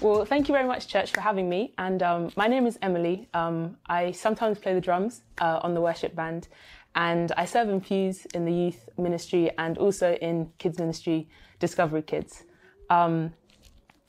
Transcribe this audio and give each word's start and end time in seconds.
Well, 0.00 0.24
thank 0.24 0.48
you 0.48 0.52
very 0.54 0.66
much, 0.66 0.86
church, 0.86 1.10
for 1.10 1.20
having 1.20 1.48
me. 1.48 1.72
And 1.76 2.04
um, 2.04 2.30
my 2.36 2.46
name 2.46 2.68
is 2.68 2.78
Emily. 2.82 3.28
Um, 3.34 3.76
I 3.88 4.12
sometimes 4.12 4.56
play 4.56 4.72
the 4.72 4.80
drums 4.80 5.22
uh, 5.40 5.58
on 5.64 5.74
the 5.74 5.80
worship 5.80 6.14
band, 6.14 6.46
and 6.94 7.32
I 7.36 7.44
serve 7.46 7.68
in 7.68 7.80
Fuse 7.80 8.24
in 8.26 8.44
the 8.44 8.52
youth 8.52 8.88
ministry 8.96 9.50
and 9.58 9.76
also 9.76 10.14
in 10.14 10.52
kids 10.58 10.78
ministry, 10.78 11.28
Discovery 11.58 12.02
Kids. 12.02 12.44
Um, 12.90 13.32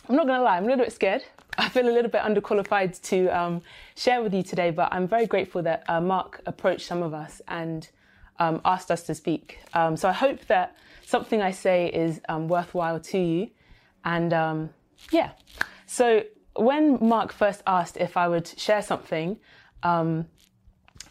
I'm 0.08 0.16
not 0.16 0.28
going 0.28 0.38
to 0.38 0.44
lie, 0.44 0.58
I'm 0.58 0.66
a 0.66 0.68
little 0.68 0.86
bit 0.86 0.94
scared. 0.94 1.24
I 1.58 1.70
feel 1.70 1.90
a 1.90 1.92
little 1.92 2.12
bit 2.12 2.22
underqualified 2.22 3.02
to 3.10 3.28
um, 3.30 3.64
share 3.96 4.22
with 4.22 4.32
you 4.36 4.44
today, 4.44 4.70
but 4.70 4.94
I'm 4.94 5.08
very 5.08 5.26
grateful 5.26 5.64
that 5.64 5.86
uh, 5.90 6.00
Mark 6.00 6.42
approached 6.46 6.86
some 6.86 7.02
of 7.02 7.16
us 7.16 7.42
and 7.48 7.90
um, 8.38 8.62
asked 8.64 8.92
us 8.92 9.02
to 9.08 9.16
speak. 9.16 9.58
Um, 9.74 9.98
so 9.98 10.08
I 10.08 10.14
hope 10.14 10.46
that 10.46 10.76
something 11.04 11.42
I 11.42 11.50
say 11.50 11.88
is 11.88 12.22
worthwhile 12.30 13.00
to 13.00 13.18
you. 13.18 13.50
And 14.06 14.70
yeah. 15.12 15.32
So 15.90 16.22
when 16.54 17.00
Mark 17.02 17.34
first 17.34 17.64
asked 17.66 17.98
if 17.98 18.16
I 18.16 18.28
would 18.28 18.48
share 18.48 18.84
something, 18.84 19.40
um, 19.82 20.28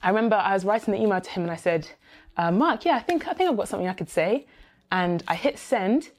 I 0.05 0.11
remember 0.11 0.37
I 0.37 0.55
was 0.55 0.65
writing 0.65 0.95
the 0.95 1.03
email 1.03 1.21
to 1.21 1.31
him 1.31 1.43
and 1.43 1.51
I 1.51 1.57
said, 1.57 1.89
uh, 2.37 2.53
Mark, 2.53 2.85
yeah, 2.85 2.95
I 2.95 3.01
think 3.01 3.27
I 3.27 3.33
think 3.33 3.51
I've 3.51 3.57
got 3.57 3.67
something 3.67 3.89
I 3.89 3.93
could 3.93 4.09
say. 4.09 4.47
And 4.93 5.25
I 5.27 5.35
hit 5.35 5.59
send, 5.59 6.11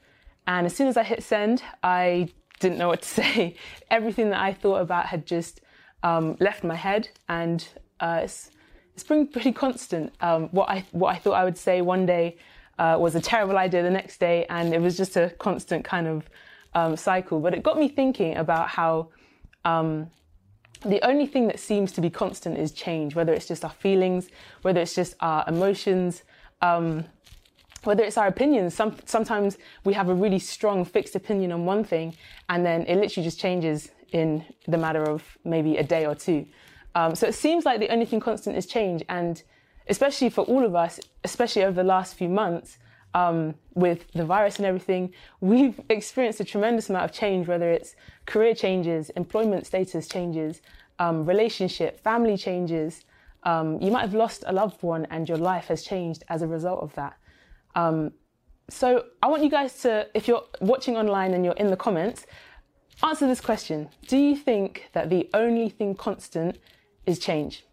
and 0.46 0.66
as 0.66 0.76
soon 0.76 0.88
as 0.88 0.98
I 0.98 1.04
hit 1.04 1.22
send, 1.22 1.62
I 1.82 2.28
didn't 2.60 2.76
know 2.76 2.88
what 2.88 3.00
to 3.00 3.08
say. 3.22 3.56
Everything 3.90 4.28
that 4.28 4.40
I 4.40 4.52
thought 4.52 4.82
about 4.82 5.06
had 5.06 5.24
just 5.24 5.62
um, 6.02 6.36
left 6.38 6.62
my 6.62 6.76
head, 6.76 7.08
and 7.30 7.66
uh, 7.98 8.20
it's 8.24 8.50
it's 8.92 9.04
been 9.04 9.26
pretty 9.26 9.52
constant. 9.52 10.12
Um, 10.20 10.50
what 10.50 10.68
I 10.68 10.84
what 10.92 11.14
I 11.14 11.18
thought 11.18 11.32
I 11.32 11.44
would 11.44 11.56
say 11.56 11.80
one 11.80 12.04
day 12.04 12.36
uh, 12.78 12.98
was 13.00 13.14
a 13.14 13.20
terrible 13.22 13.56
idea 13.56 13.82
the 13.82 13.90
next 13.90 14.20
day, 14.20 14.44
and 14.50 14.74
it 14.74 14.82
was 14.82 14.98
just 14.98 15.16
a 15.16 15.30
constant 15.38 15.82
kind 15.82 16.06
of 16.06 16.28
um, 16.74 16.96
cycle. 16.96 17.40
But 17.40 17.54
it 17.54 17.62
got 17.62 17.78
me 17.78 17.88
thinking 17.88 18.36
about 18.36 18.68
how 18.68 19.08
um, 19.64 20.10
the 20.84 21.04
only 21.06 21.26
thing 21.26 21.46
that 21.48 21.60
seems 21.60 21.92
to 21.92 22.00
be 22.00 22.10
constant 22.10 22.58
is 22.58 22.72
change, 22.72 23.14
whether 23.14 23.32
it's 23.32 23.46
just 23.46 23.64
our 23.64 23.70
feelings, 23.70 24.28
whether 24.62 24.80
it's 24.80 24.94
just 24.94 25.14
our 25.20 25.44
emotions, 25.46 26.22
um, 26.62 27.04
whether 27.84 28.02
it's 28.02 28.16
our 28.16 28.26
opinions. 28.26 28.74
Some, 28.74 28.96
sometimes 29.04 29.58
we 29.84 29.92
have 29.94 30.08
a 30.08 30.14
really 30.14 30.38
strong 30.38 30.84
fixed 30.84 31.14
opinion 31.16 31.52
on 31.52 31.64
one 31.64 31.84
thing, 31.84 32.14
and 32.48 32.64
then 32.64 32.82
it 32.82 32.96
literally 32.96 33.24
just 33.24 33.38
changes 33.38 33.90
in 34.12 34.44
the 34.66 34.78
matter 34.78 35.02
of 35.04 35.22
maybe 35.44 35.76
a 35.76 35.84
day 35.84 36.06
or 36.06 36.14
two. 36.14 36.46
Um, 36.94 37.14
so 37.14 37.26
it 37.26 37.34
seems 37.34 37.64
like 37.64 37.78
the 37.78 37.88
only 37.90 38.06
thing 38.06 38.20
constant 38.20 38.56
is 38.56 38.66
change, 38.66 39.04
and 39.08 39.42
especially 39.88 40.30
for 40.30 40.44
all 40.44 40.64
of 40.64 40.74
us, 40.74 40.98
especially 41.24 41.64
over 41.64 41.82
the 41.82 41.88
last 41.88 42.14
few 42.14 42.28
months, 42.28 42.78
um, 43.14 43.54
with 43.74 44.10
the 44.12 44.24
virus 44.24 44.56
and 44.58 44.66
everything, 44.66 45.12
we've 45.40 45.80
experienced 45.88 46.40
a 46.40 46.44
tremendous 46.44 46.90
amount 46.90 47.04
of 47.04 47.12
change, 47.12 47.46
whether 47.46 47.70
it's 47.70 47.96
career 48.26 48.54
changes, 48.54 49.10
employment 49.10 49.66
status 49.66 50.08
changes, 50.08 50.62
um, 50.98 51.24
relationship, 51.24 52.00
family 52.02 52.36
changes. 52.36 53.04
Um, 53.42 53.80
you 53.80 53.90
might 53.90 54.02
have 54.02 54.14
lost 54.14 54.44
a 54.46 54.52
loved 54.52 54.82
one 54.82 55.06
and 55.10 55.28
your 55.28 55.38
life 55.38 55.66
has 55.66 55.82
changed 55.82 56.24
as 56.28 56.42
a 56.42 56.46
result 56.46 56.80
of 56.80 56.94
that. 56.94 57.16
Um, 57.74 58.12
so 58.68 59.04
I 59.22 59.28
want 59.28 59.42
you 59.42 59.50
guys 59.50 59.80
to, 59.82 60.06
if 60.14 60.28
you're 60.28 60.44
watching 60.60 60.96
online 60.96 61.34
and 61.34 61.44
you're 61.44 61.54
in 61.54 61.70
the 61.70 61.76
comments, 61.76 62.26
answer 63.02 63.26
this 63.26 63.40
question. 63.40 63.88
Do 64.06 64.16
you 64.16 64.36
think 64.36 64.90
that 64.92 65.10
the 65.10 65.28
only 65.34 65.68
thing 65.68 65.94
constant 65.94 66.58
is 67.06 67.18
change? 67.18 67.64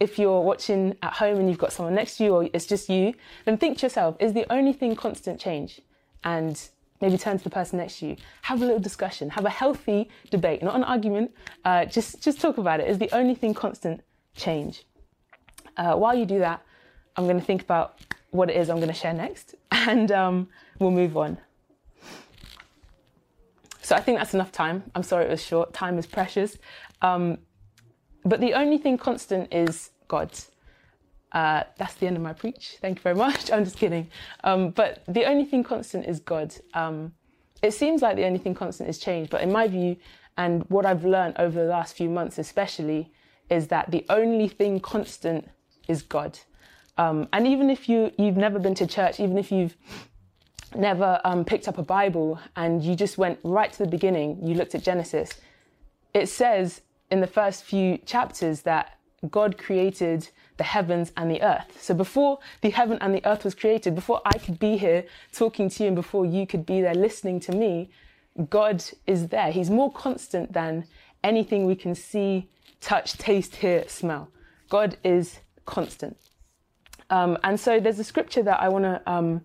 If 0.00 0.18
you're 0.18 0.40
watching 0.40 0.96
at 1.02 1.14
home 1.14 1.38
and 1.38 1.48
you've 1.48 1.58
got 1.58 1.72
someone 1.72 1.94
next 1.94 2.16
to 2.16 2.24
you 2.24 2.34
or 2.34 2.48
it's 2.52 2.66
just 2.66 2.88
you, 2.88 3.14
then 3.44 3.56
think 3.56 3.78
to 3.78 3.86
yourself, 3.86 4.16
is 4.20 4.32
the 4.32 4.50
only 4.52 4.72
thing 4.72 4.96
constant 4.96 5.40
change? 5.40 5.80
And 6.24 6.60
maybe 7.00 7.18
turn 7.18 7.38
to 7.38 7.44
the 7.44 7.50
person 7.50 7.78
next 7.78 7.98
to 7.98 8.06
you. 8.06 8.16
Have 8.42 8.62
a 8.62 8.64
little 8.64 8.80
discussion. 8.80 9.30
Have 9.30 9.44
a 9.44 9.50
healthy 9.50 10.08
debate, 10.30 10.62
not 10.62 10.74
an 10.74 10.84
argument. 10.84 11.32
Uh, 11.64 11.84
just, 11.84 12.22
just 12.22 12.40
talk 12.40 12.58
about 12.58 12.80
it. 12.80 12.88
Is 12.88 12.98
the 12.98 13.12
only 13.14 13.34
thing 13.34 13.54
constant 13.54 14.02
change? 14.36 14.84
Uh, 15.76 15.94
while 15.94 16.14
you 16.14 16.26
do 16.26 16.38
that, 16.38 16.62
I'm 17.16 17.24
going 17.24 17.38
to 17.38 17.44
think 17.44 17.62
about 17.62 17.98
what 18.30 18.48
it 18.48 18.56
is 18.56 18.70
I'm 18.70 18.76
going 18.76 18.88
to 18.88 18.94
share 18.94 19.12
next 19.12 19.54
and 19.70 20.10
um, 20.10 20.48
we'll 20.78 20.90
move 20.90 21.16
on. 21.16 21.38
So 23.82 23.96
I 23.96 24.00
think 24.00 24.18
that's 24.18 24.32
enough 24.32 24.52
time. 24.52 24.84
I'm 24.94 25.02
sorry 25.02 25.26
it 25.26 25.30
was 25.30 25.42
short. 25.44 25.74
Time 25.74 25.98
is 25.98 26.06
precious. 26.06 26.56
Um, 27.02 27.38
but 28.24 28.40
the 28.40 28.54
only 28.54 28.78
thing 28.78 28.98
constant 28.98 29.52
is 29.52 29.90
God. 30.08 30.30
Uh, 31.32 31.64
that's 31.78 31.94
the 31.94 32.06
end 32.06 32.16
of 32.16 32.22
my 32.22 32.32
preach. 32.32 32.76
Thank 32.80 32.98
you 32.98 33.02
very 33.02 33.16
much. 33.16 33.50
I'm 33.52 33.64
just 33.64 33.76
kidding. 33.76 34.08
Um, 34.44 34.70
but 34.70 35.02
the 35.08 35.24
only 35.24 35.44
thing 35.44 35.64
constant 35.64 36.06
is 36.06 36.20
God. 36.20 36.54
Um, 36.74 37.12
it 37.62 37.72
seems 37.72 38.02
like 38.02 38.16
the 38.16 38.24
only 38.24 38.38
thing 38.38 38.54
constant 38.54 38.88
is 38.90 38.98
change, 38.98 39.30
but 39.30 39.40
in 39.40 39.52
my 39.52 39.68
view, 39.68 39.96
and 40.36 40.64
what 40.68 40.84
I've 40.84 41.04
learned 41.04 41.36
over 41.38 41.62
the 41.62 41.70
last 41.70 41.96
few 41.96 42.08
months 42.08 42.38
especially, 42.38 43.12
is 43.50 43.68
that 43.68 43.90
the 43.90 44.04
only 44.08 44.48
thing 44.48 44.80
constant 44.80 45.48
is 45.88 46.02
God. 46.02 46.38
Um, 46.98 47.28
and 47.32 47.46
even 47.46 47.70
if 47.70 47.88
you 47.88 48.12
you've 48.18 48.36
never 48.36 48.58
been 48.58 48.74
to 48.76 48.86
church, 48.86 49.20
even 49.20 49.38
if 49.38 49.50
you've 49.50 49.76
never 50.74 51.20
um, 51.24 51.44
picked 51.44 51.68
up 51.68 51.78
a 51.78 51.82
Bible 51.82 52.38
and 52.56 52.82
you 52.82 52.94
just 52.94 53.18
went 53.18 53.38
right 53.42 53.72
to 53.72 53.78
the 53.78 53.88
beginning, 53.88 54.38
you 54.42 54.54
looked 54.54 54.74
at 54.74 54.82
Genesis, 54.82 55.34
it 56.14 56.28
says 56.28 56.82
in 57.12 57.20
the 57.20 57.26
first 57.26 57.62
few 57.62 57.98
chapters 57.98 58.62
that 58.62 58.98
God 59.30 59.58
created 59.58 60.30
the 60.56 60.64
heavens 60.64 61.12
and 61.16 61.30
the 61.30 61.42
earth. 61.42 61.78
So 61.80 61.92
before 61.94 62.38
the 62.62 62.70
heaven 62.70 62.96
and 63.02 63.14
the 63.14 63.24
earth 63.26 63.44
was 63.44 63.54
created, 63.54 63.94
before 63.94 64.22
I 64.24 64.38
could 64.38 64.58
be 64.58 64.78
here 64.78 65.04
talking 65.30 65.68
to 65.68 65.82
you 65.82 65.88
and 65.88 65.96
before 65.96 66.24
you 66.24 66.46
could 66.46 66.64
be 66.64 66.80
there 66.80 66.94
listening 66.94 67.38
to 67.40 67.52
me, 67.52 67.90
God 68.48 68.82
is 69.06 69.28
there. 69.28 69.52
He's 69.52 69.68
more 69.68 69.92
constant 69.92 70.54
than 70.54 70.86
anything 71.22 71.66
we 71.66 71.76
can 71.76 71.94
see, 71.94 72.48
touch, 72.80 73.12
taste, 73.18 73.56
hear, 73.56 73.86
smell. 73.88 74.30
God 74.70 74.96
is 75.04 75.40
constant. 75.66 76.16
Um, 77.10 77.36
and 77.44 77.60
so 77.60 77.78
there's 77.78 77.98
a 77.98 78.04
scripture 78.04 78.42
that 78.42 78.58
I 78.58 78.70
want 78.70 78.84
to 78.84 79.02
um, 79.06 79.42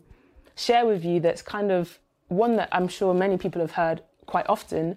share 0.56 0.86
with 0.86 1.04
you 1.04 1.20
that's 1.20 1.42
kind 1.42 1.70
of 1.70 2.00
one 2.30 2.56
that 2.56 2.70
I'm 2.72 2.88
sure 2.88 3.14
many 3.14 3.38
people 3.38 3.60
have 3.60 3.72
heard 3.72 4.02
quite 4.26 4.46
often. 4.48 4.96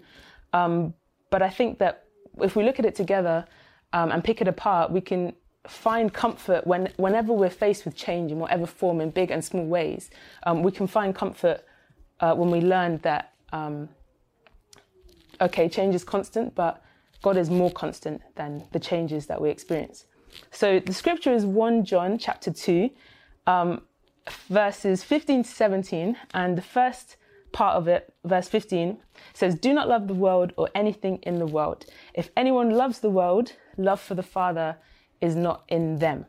Um, 0.52 0.94
but 1.30 1.42
I 1.42 1.50
think 1.50 1.78
that 1.78 2.04
if 2.38 2.56
we 2.56 2.64
look 2.64 2.78
at 2.78 2.84
it 2.84 2.94
together 2.94 3.46
um, 3.92 4.12
and 4.12 4.22
pick 4.22 4.40
it 4.40 4.48
apart, 4.48 4.90
we 4.90 5.00
can 5.00 5.32
find 5.66 6.12
comfort 6.12 6.66
when, 6.66 6.92
whenever 6.96 7.32
we're 7.32 7.50
faced 7.50 7.84
with 7.84 7.94
change 7.94 8.32
in 8.32 8.38
whatever 8.38 8.66
form, 8.66 9.00
in 9.00 9.10
big 9.10 9.30
and 9.30 9.44
small 9.44 9.66
ways. 9.66 10.10
Um, 10.44 10.62
we 10.62 10.72
can 10.72 10.86
find 10.86 11.14
comfort 11.14 11.64
uh, 12.20 12.34
when 12.34 12.50
we 12.50 12.60
learn 12.60 12.98
that, 12.98 13.34
um, 13.52 13.88
okay, 15.40 15.68
change 15.68 15.94
is 15.94 16.04
constant, 16.04 16.54
but 16.54 16.82
God 17.22 17.36
is 17.36 17.50
more 17.50 17.70
constant 17.70 18.22
than 18.36 18.64
the 18.72 18.80
changes 18.80 19.26
that 19.26 19.40
we 19.40 19.50
experience. 19.50 20.06
So 20.50 20.80
the 20.80 20.94
scripture 20.94 21.32
is 21.32 21.44
1 21.44 21.84
John 21.84 22.16
chapter 22.16 22.52
2, 22.52 22.90
um, 23.46 23.82
verses 24.48 25.02
15 25.02 25.42
to 25.42 25.50
17, 25.50 26.16
and 26.34 26.56
the 26.56 26.62
first 26.62 27.16
part 27.52 27.76
of 27.76 27.88
it, 27.88 28.12
verse 28.24 28.48
15, 28.48 28.98
says, 29.32 29.54
Do 29.54 29.72
not 29.72 29.88
love 29.88 30.08
the 30.08 30.14
world 30.14 30.52
or 30.56 30.68
anything 30.74 31.18
in 31.22 31.38
the 31.38 31.46
world. 31.46 31.86
If 32.14 32.30
anyone 32.36 32.70
loves 32.70 33.00
the 33.00 33.10
world, 33.10 33.52
love 33.76 34.00
for 34.00 34.14
the 34.14 34.22
Father 34.22 34.76
is 35.20 35.36
not 35.36 35.64
in 35.68 35.98
them. 35.98 36.26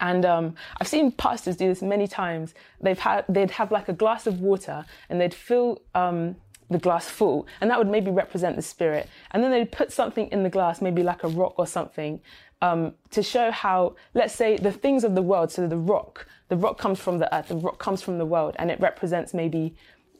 And 0.00 0.24
um, 0.24 0.54
I've 0.80 0.88
seen 0.88 1.12
pastors 1.12 1.56
do 1.56 1.68
this 1.68 1.82
many 1.82 2.06
times. 2.06 2.54
They've 2.80 2.98
had, 2.98 3.24
they'd 3.28 3.50
have 3.50 3.70
like 3.70 3.88
a 3.88 3.92
glass 3.92 4.26
of 4.26 4.40
water 4.40 4.84
and 5.10 5.20
they'd 5.20 5.34
fill 5.34 5.82
um, 5.94 6.36
the 6.70 6.78
glass 6.78 7.08
full, 7.08 7.46
and 7.60 7.68
that 7.70 7.78
would 7.78 7.88
maybe 7.88 8.10
represent 8.10 8.56
the 8.56 8.62
spirit. 8.62 9.08
And 9.32 9.42
then 9.42 9.50
they'd 9.50 9.70
put 9.70 9.92
something 9.92 10.28
in 10.28 10.44
the 10.44 10.48
glass, 10.48 10.80
maybe 10.80 11.02
like 11.02 11.24
a 11.24 11.28
rock 11.28 11.54
or 11.58 11.66
something, 11.66 12.20
um, 12.62 12.94
to 13.10 13.22
show 13.22 13.50
how, 13.50 13.96
let's 14.14 14.34
say, 14.34 14.56
the 14.56 14.70
things 14.70 15.02
of 15.02 15.14
the 15.14 15.22
world, 15.22 15.50
so 15.50 15.66
the 15.66 15.76
rock, 15.76 16.26
the 16.48 16.56
rock 16.56 16.78
comes 16.78 17.00
from 17.00 17.18
the 17.18 17.34
earth, 17.34 17.48
the 17.48 17.56
rock 17.56 17.78
comes 17.78 18.02
from 18.02 18.18
the 18.18 18.26
world, 18.26 18.54
and 18.58 18.70
it 18.70 18.80
represents 18.80 19.34
maybe 19.34 19.74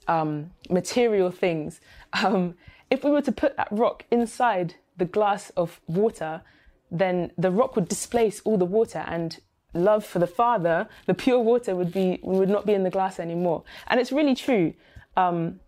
um, 0.08 0.50
material 0.68 1.30
things. 1.30 1.80
Um, 2.12 2.54
if 2.90 3.04
we 3.04 3.10
were 3.10 3.22
to 3.22 3.32
put 3.32 3.56
that 3.56 3.68
rock 3.70 4.04
inside 4.10 4.74
the 4.96 5.04
glass 5.04 5.50
of 5.50 5.80
water, 5.86 6.42
then 6.90 7.30
the 7.38 7.50
rock 7.50 7.76
would 7.76 7.88
displace 7.88 8.40
all 8.44 8.58
the 8.58 8.64
water 8.64 9.04
and 9.06 9.38
love 9.72 10.04
for 10.04 10.18
the 10.18 10.26
Father, 10.26 10.88
the 11.06 11.14
pure 11.14 11.38
water 11.38 11.76
would 11.76 11.92
be 11.92 12.18
would 12.22 12.48
not 12.48 12.66
be 12.66 12.74
in 12.74 12.82
the 12.82 12.90
glass 12.90 13.20
anymore. 13.20 13.62
And 13.86 14.00
it's 14.00 14.12
really 14.12 14.34
true. 14.34 14.74
Um, 15.16 15.60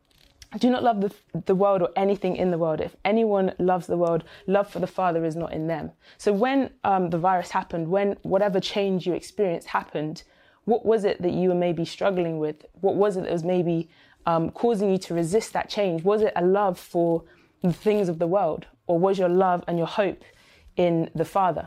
do 0.58 0.68
not 0.68 0.82
love 0.82 1.00
the, 1.00 1.12
the 1.46 1.54
world 1.54 1.80
or 1.80 1.90
anything 1.96 2.36
in 2.36 2.50
the 2.50 2.58
world. 2.58 2.80
If 2.80 2.94
anyone 3.04 3.54
loves 3.58 3.86
the 3.86 3.96
world, 3.96 4.24
love 4.46 4.68
for 4.68 4.80
the 4.80 4.86
Father 4.86 5.24
is 5.24 5.34
not 5.34 5.52
in 5.52 5.66
them. 5.66 5.92
So 6.18 6.30
when 6.32 6.70
um, 6.84 7.08
the 7.08 7.18
virus 7.18 7.50
happened, 7.50 7.88
when 7.88 8.18
whatever 8.22 8.60
change 8.60 9.06
you 9.06 9.14
experienced 9.14 9.68
happened, 9.68 10.24
what 10.64 10.84
was 10.84 11.04
it 11.04 11.22
that 11.22 11.32
you 11.32 11.48
were 11.48 11.54
maybe 11.54 11.86
struggling 11.86 12.38
with? 12.38 12.66
What 12.80 12.96
was 12.96 13.16
it 13.16 13.22
that 13.22 13.32
was 13.32 13.44
maybe 13.44 13.88
um, 14.26 14.50
causing 14.50 14.90
you 14.90 14.98
to 14.98 15.14
resist 15.14 15.52
that 15.52 15.68
change? 15.68 16.04
Was 16.04 16.22
it 16.22 16.32
a 16.36 16.44
love 16.44 16.78
for 16.78 17.24
the 17.62 17.72
things 17.72 18.08
of 18.08 18.18
the 18.18 18.26
world, 18.26 18.66
or 18.86 18.98
was 18.98 19.18
your 19.18 19.28
love 19.28 19.64
and 19.66 19.78
your 19.78 19.86
hope 19.86 20.22
in 20.76 21.10
the 21.14 21.24
Father? 21.24 21.66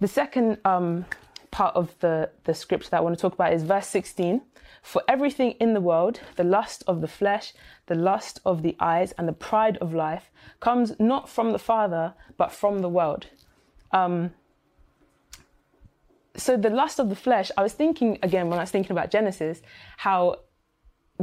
The 0.00 0.08
second 0.08 0.58
um, 0.64 1.04
part 1.52 1.76
of 1.76 1.96
the, 2.00 2.30
the 2.44 2.54
scripture 2.54 2.90
that 2.90 2.96
I 2.98 3.00
want 3.00 3.16
to 3.16 3.22
talk 3.22 3.34
about 3.34 3.52
is 3.52 3.62
verse 3.62 3.86
16. 3.86 4.42
For 4.82 5.02
everything 5.06 5.52
in 5.60 5.74
the 5.74 5.80
world, 5.80 6.20
the 6.34 6.42
lust 6.42 6.82
of 6.88 7.00
the 7.00 7.06
flesh, 7.06 7.54
the 7.86 7.94
lust 7.94 8.40
of 8.44 8.62
the 8.62 8.74
eyes, 8.80 9.12
and 9.12 9.28
the 9.28 9.32
pride 9.32 9.76
of 9.76 9.94
life 9.94 10.32
comes 10.58 10.98
not 10.98 11.28
from 11.28 11.52
the 11.52 11.58
Father, 11.58 12.14
but 12.36 12.50
from 12.50 12.80
the 12.80 12.88
world. 12.88 13.26
Um, 13.92 14.32
so 16.36 16.56
the 16.56 16.70
lust 16.70 16.98
of 16.98 17.08
the 17.08 17.14
flesh, 17.14 17.50
I 17.56 17.62
was 17.62 17.74
thinking 17.74 18.18
again 18.22 18.48
when 18.48 18.58
I 18.58 18.62
was 18.62 18.70
thinking 18.70 18.92
about 18.92 19.10
Genesis, 19.10 19.62
how 19.98 20.38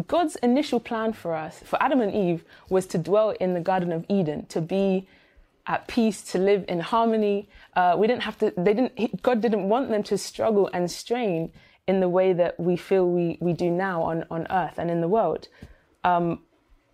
God's 0.08 0.36
initial 0.38 0.80
plan 0.80 1.14
for 1.14 1.34
us, 1.36 1.60
for 1.64 1.82
Adam 1.82 2.02
and 2.02 2.14
Eve, 2.14 2.44
was 2.70 2.86
to 2.88 2.98
dwell 2.98 3.32
in 3.32 3.54
the 3.54 3.60
Garden 3.60 3.92
of 3.92 4.06
Eden, 4.10 4.46
to 4.48 4.62
be 4.62 5.08
at 5.68 5.88
peace, 5.88 6.22
to 6.24 6.38
live 6.38 6.66
in 6.68 6.80
harmony. 6.80 7.48
Uh, 7.76 7.96
we 7.98 8.08
didn't 8.08 8.24
have 8.24 8.38
to. 8.40 8.54
They 8.58 8.74
didn't. 8.74 9.22
God 9.22 9.42
didn't 9.42 9.68
want 9.70 9.90
them 9.90 10.04
to 10.04 10.18
struggle 10.18 10.70
and 10.74 10.90
strain 10.90 11.52
in 11.88 12.00
the 12.00 12.10
way 12.10 12.34
that 12.34 12.60
we 12.60 12.76
feel 12.76 13.10
we 13.10 13.38
we 13.40 13.54
do 13.54 13.70
now 13.70 14.02
on 14.04 14.26
on 14.30 14.48
earth 14.50 14.78
and 14.78 14.92
in 14.92 15.02
the 15.02 15.08
world. 15.08 15.48
Um, 16.04 16.44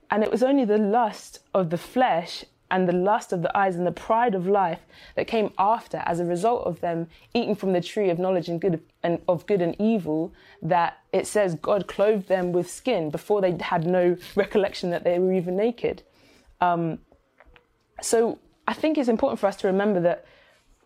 and 0.09 0.23
it 0.23 0.31
was 0.31 0.43
only 0.43 0.65
the 0.65 0.77
lust 0.77 1.39
of 1.53 1.69
the 1.69 1.77
flesh 1.77 2.45
and 2.71 2.87
the 2.87 2.93
lust 2.93 3.31
of 3.31 3.41
the 3.41 3.57
eyes 3.57 3.75
and 3.75 3.85
the 3.85 3.91
pride 3.91 4.33
of 4.33 4.47
life 4.47 4.81
that 5.15 5.27
came 5.27 5.51
after 5.57 6.01
as 6.05 6.19
a 6.19 6.25
result 6.25 6.65
of 6.65 6.81
them 6.81 7.07
eating 7.33 7.55
from 7.55 7.73
the 7.73 7.81
tree 7.81 8.09
of 8.09 8.17
knowledge 8.17 8.49
and 8.49 8.59
good 8.59 8.81
and 9.03 9.21
of 9.27 9.45
good 9.45 9.61
and 9.61 9.75
evil 9.79 10.33
that 10.61 10.97
it 11.13 11.27
says 11.27 11.55
God 11.55 11.87
clothed 11.87 12.27
them 12.27 12.51
with 12.51 12.69
skin 12.69 13.09
before 13.11 13.41
they 13.41 13.55
had 13.59 13.85
no 13.85 14.17
recollection 14.35 14.89
that 14.89 15.03
they 15.03 15.19
were 15.19 15.33
even 15.33 15.55
naked. 15.55 16.03
Um, 16.59 16.99
so 18.01 18.39
I 18.67 18.73
think 18.73 18.97
it's 18.97 19.09
important 19.09 19.39
for 19.39 19.47
us 19.47 19.55
to 19.57 19.67
remember 19.67 19.99
that 20.01 20.25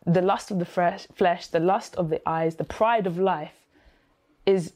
the 0.05 0.21
lust 0.21 0.51
of 0.51 0.59
the 0.59 0.65
fresh, 0.65 1.07
flesh, 1.15 1.47
the 1.47 1.59
lust 1.59 1.95
of 1.95 2.09
the 2.09 2.21
eyes, 2.27 2.55
the 2.55 2.63
pride 2.63 3.07
of 3.07 3.17
life 3.17 3.53
is, 4.45 4.73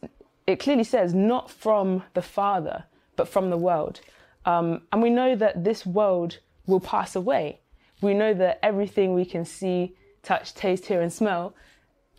it 0.48 0.60
clearly 0.60 0.84
says, 0.84 1.14
not 1.14 1.50
from 1.50 2.04
the 2.14 2.22
Father, 2.22 2.86
but 3.16 3.28
from 3.28 3.50
the 3.50 3.58
world. 3.58 4.00
Um, 4.46 4.82
and 4.92 5.02
we 5.02 5.10
know 5.10 5.36
that 5.36 5.64
this 5.64 5.86
world 5.86 6.40
will 6.65 6.80
pass 6.80 7.15
away. 7.15 7.60
We 8.01 8.13
know 8.13 8.33
that 8.33 8.60
everything 8.63 9.13
we 9.13 9.25
can 9.25 9.45
see, 9.45 9.95
touch, 10.21 10.54
taste, 10.54 10.86
hear, 10.86 11.01
and 11.01 11.12
smell 11.12 11.56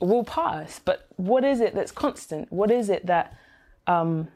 will 0.01 0.25
pass. 0.25 0.81
But 0.85 1.07
what 1.17 1.45
is 1.45 1.61
it 1.61 1.75
that's 1.75 1.93
constant? 1.93 2.53
What 2.53 2.71
is 2.71 2.89
it 2.89 3.07
that 3.07 3.37
um, 3.87 4.29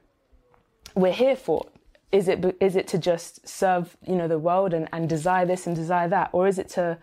we're 0.94 1.12
here 1.12 1.36
for? 1.36 1.68
Is 2.10 2.28
it 2.28 2.56
is 2.60 2.74
it 2.74 2.88
to 2.88 2.98
just 2.98 3.46
serve 3.46 3.96
you 4.06 4.16
know 4.16 4.28
the 4.28 4.38
world 4.38 4.72
and, 4.72 4.88
and 4.92 5.08
desire 5.08 5.44
this 5.44 5.66
and 5.66 5.76
desire 5.76 6.08
that, 6.08 6.30
or 6.32 6.48
is 6.48 6.58
it 6.58 6.70
to 6.70 6.96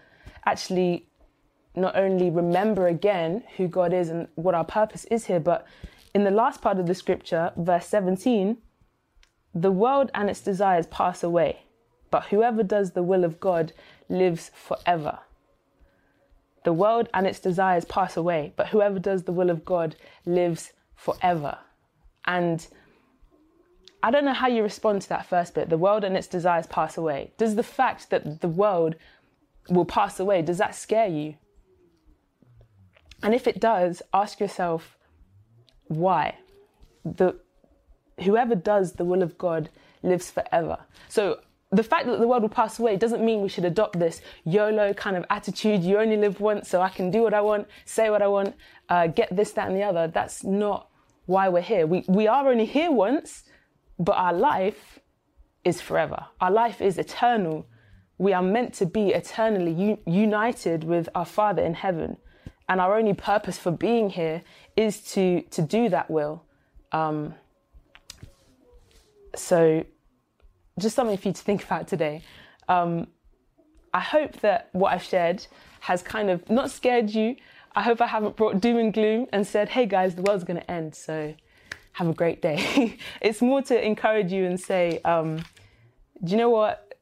actually 0.46 1.08
not 1.76 1.96
only 1.96 2.30
remember 2.30 2.88
again 2.88 3.44
who 3.58 3.68
God 3.68 3.94
is 3.94 4.10
and 4.10 4.28
what 4.36 4.56
our 4.56 4.64
purpose 4.64 5.06
is 5.06 5.26
here, 5.26 5.40
but 5.40 5.68
in 6.14 6.24
the 6.24 6.32
last 6.32 6.62
part 6.62 6.80
of 6.80 6.88
the 6.88 6.96
scripture, 6.96 7.52
verse 7.58 7.88
17, 7.88 8.58
the 9.54 9.72
world 9.72 10.10
and 10.14 10.30
its 10.30 10.40
desires 10.40 10.88
pass 10.88 11.24
away, 11.24 11.65
but 12.16 12.28
whoever 12.28 12.64
does 12.64 12.92
the 12.92 13.04
will 13.04 13.26
of 13.26 13.42
God 13.42 13.74
lives 14.08 14.50
forever. 14.56 15.20
The 16.64 16.72
world 16.72 17.10
and 17.14 17.28
its 17.28 17.42
desires 17.42 17.84
pass 17.84 18.16
away, 18.16 18.54
but 18.56 18.70
whoever 18.70 19.00
does 19.00 19.24
the 19.24 19.34
will 19.34 19.50
of 19.50 19.66
God 19.66 19.98
lives 20.26 20.72
forever. 20.96 21.58
And 22.24 22.66
I 24.02 24.12
don't 24.12 24.24
know 24.24 24.32
how 24.32 24.48
you 24.48 24.64
respond 24.64 25.02
to 25.02 25.10
that 25.10 25.26
first 25.26 25.56
bit. 25.56 25.68
The 25.68 25.78
world 25.78 26.06
and 26.06 26.16
its 26.16 26.28
desires 26.28 26.68
pass 26.68 26.96
away. 26.96 27.34
Does 27.38 27.56
the 27.56 27.64
fact 27.64 28.10
that 28.12 28.40
the 28.40 28.48
world 28.48 28.96
will 29.68 29.84
pass 29.84 30.18
away, 30.18 30.42
does 30.42 30.60
that 30.60 30.74
scare 30.74 31.10
you? 31.10 31.36
And 33.24 33.36
if 33.36 33.46
it 33.46 33.60
does, 33.60 34.02
ask 34.14 34.40
yourself 34.40 34.98
why. 35.90 36.36
The 37.04 37.36
whoever 38.24 38.56
does 38.56 38.94
the 38.94 39.04
will 39.04 39.22
of 39.22 39.38
God 39.38 39.70
lives 40.02 40.32
forever. 40.32 40.78
So 41.10 41.42
the 41.76 41.84
fact 41.84 42.06
that 42.06 42.20
the 42.20 42.28
world 42.28 42.42
will 42.42 42.50
pass 42.50 42.80
away 42.80 42.96
doesn't 42.96 43.24
mean 43.24 43.42
we 43.42 43.50
should 43.50 43.66
adopt 43.66 44.00
this 44.00 44.22
YOLO 44.46 44.94
kind 44.94 45.18
of 45.18 45.26
attitude. 45.30 45.84
You 45.84 46.00
only 46.00 46.18
live 46.18 46.40
once, 46.40 46.70
so 46.70 46.82
I 46.82 46.90
can 46.90 47.12
do 47.12 47.22
what 47.24 47.34
I 47.34 47.42
want, 47.42 47.68
say 47.86 48.10
what 48.10 48.22
I 48.22 48.28
want, 48.28 48.56
uh, 48.90 49.08
get 49.08 49.36
this, 49.36 49.52
that, 49.52 49.68
and 49.68 49.76
the 49.76 49.84
other. 49.84 50.08
That's 50.08 50.44
not 50.44 50.90
why 51.26 51.50
we're 51.50 51.62
here. 51.62 51.86
We, 51.86 52.06
we 52.08 52.28
are 52.28 52.48
only 52.50 52.66
here 52.66 52.92
once, 52.92 53.44
but 54.00 54.14
our 54.14 54.34
life 54.34 55.00
is 55.64 55.82
forever. 55.82 56.26
Our 56.40 56.52
life 56.52 56.82
is 56.82 56.98
eternal. 56.98 57.66
We 58.18 58.32
are 58.32 58.44
meant 58.44 58.74
to 58.76 58.86
be 58.86 59.10
eternally 59.10 60.00
united 60.06 60.84
with 60.84 61.10
our 61.14 61.26
Father 61.26 61.64
in 61.64 61.74
heaven. 61.74 62.18
And 62.70 62.80
our 62.80 62.98
only 62.98 63.14
purpose 63.14 63.58
for 63.58 63.72
being 63.72 64.12
here 64.12 64.44
is 64.78 65.02
to, 65.14 65.42
to 65.42 65.62
do 65.62 65.90
that 65.90 66.10
will. 66.10 66.44
Um, 66.92 67.36
so, 69.36 69.84
just 70.80 70.96
something 70.96 71.18
for 71.18 71.30
you 71.30 71.34
to 71.34 71.42
think 71.42 71.64
about 71.64 71.88
today. 71.88 72.22
Um, 72.68 73.08
I 73.94 74.00
hope 74.00 74.42
that 74.42 74.70
what 74.74 74.92
I've 74.92 75.04
shared 75.04 75.46
has 75.82 76.02
kind 76.02 76.30
of 76.30 76.50
not 76.50 76.72
scared 76.72 77.10
you. 77.12 77.38
I 77.76 77.82
hope 77.82 78.02
I 78.02 78.08
haven't 78.08 78.36
brought 78.36 78.60
doom 78.60 78.78
and 78.78 78.94
gloom 78.94 79.28
and 79.32 79.46
said, 79.46 79.70
hey 79.70 79.86
guys, 79.86 80.16
the 80.16 80.22
world's 80.22 80.44
going 80.44 80.60
to 80.60 80.72
end. 80.72 80.96
So, 80.96 81.34
have 81.94 82.10
a 82.10 82.14
great 82.14 82.42
day. 82.42 82.98
it's 83.22 83.42
more 83.42 83.62
to 83.62 83.86
encourage 83.86 84.32
you 84.32 84.46
and 84.46 84.60
say, 84.60 85.00
um, 85.06 85.38
do 86.24 86.32
you 86.32 86.38
know 86.38 86.50
what? 86.50 86.94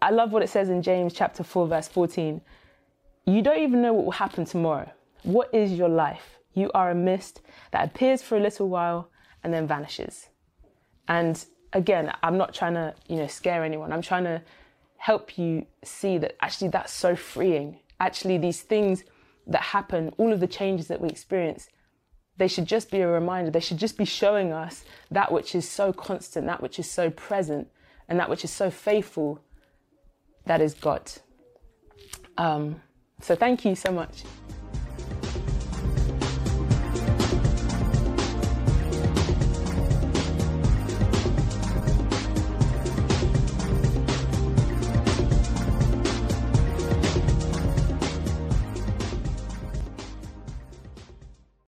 I 0.00 0.10
love 0.10 0.30
what 0.30 0.42
it 0.42 0.50
says 0.50 0.68
in 0.68 0.82
James 0.82 1.12
chapter 1.14 1.42
4, 1.42 1.66
verse 1.66 1.88
14. 1.88 2.40
You 3.24 3.42
don't 3.42 3.58
even 3.58 3.82
know 3.82 3.92
what 3.92 4.04
will 4.04 4.12
happen 4.12 4.44
tomorrow. 4.44 4.88
What 5.24 5.52
is 5.52 5.72
your 5.72 5.88
life? 5.88 6.38
You 6.54 6.70
are 6.74 6.90
a 6.90 6.94
mist 6.94 7.40
that 7.72 7.84
appears 7.84 8.22
for 8.22 8.36
a 8.36 8.40
little 8.40 8.68
while 8.68 9.10
and 9.42 9.52
then 9.52 9.66
vanishes. 9.66 10.28
And 11.08 11.44
again, 11.72 12.12
I'm 12.22 12.36
not 12.36 12.54
trying 12.54 12.74
to, 12.74 12.94
you 13.08 13.16
know, 13.16 13.26
scare 13.26 13.64
anyone. 13.64 13.92
I'm 13.92 14.02
trying 14.02 14.24
to 14.24 14.42
help 14.96 15.38
you 15.38 15.66
see 15.84 16.18
that 16.18 16.36
actually 16.40 16.68
that's 16.68 16.92
so 16.92 17.14
freeing. 17.14 17.78
Actually, 18.00 18.38
these 18.38 18.62
things 18.62 19.04
that 19.46 19.62
happen, 19.62 20.12
all 20.18 20.32
of 20.32 20.40
the 20.40 20.46
changes 20.46 20.88
that 20.88 21.00
we 21.00 21.08
experience, 21.08 21.68
they 22.36 22.48
should 22.48 22.66
just 22.66 22.90
be 22.90 23.00
a 23.00 23.08
reminder. 23.08 23.50
They 23.50 23.60
should 23.60 23.78
just 23.78 23.96
be 23.96 24.04
showing 24.04 24.52
us 24.52 24.84
that 25.10 25.32
which 25.32 25.54
is 25.54 25.68
so 25.68 25.92
constant, 25.92 26.46
that 26.46 26.62
which 26.62 26.78
is 26.78 26.90
so 26.90 27.10
present, 27.10 27.68
and 28.08 28.18
that 28.20 28.28
which 28.28 28.44
is 28.44 28.50
so 28.50 28.70
faithful. 28.70 29.40
That 30.44 30.60
is 30.60 30.74
God. 30.74 31.10
Um, 32.38 32.80
so 33.20 33.34
thank 33.34 33.64
you 33.64 33.74
so 33.74 33.90
much. 33.90 34.22